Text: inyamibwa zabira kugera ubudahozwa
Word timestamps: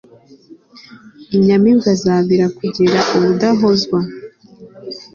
inyamibwa 1.35 1.91
zabira 2.03 2.45
kugera 2.57 2.99
ubudahozwa 3.15 3.99